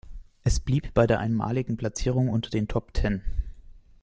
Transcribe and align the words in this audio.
Es 0.43 0.59
blieb 0.59 0.95
bei 0.95 1.05
der 1.05 1.19
einmaligen 1.19 1.77
Platzierung 1.77 2.29
unter 2.29 2.49
den 2.49 2.67
Top-Ten. 2.67 3.21